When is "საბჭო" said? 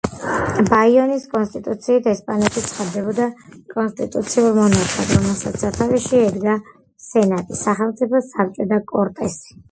8.31-8.67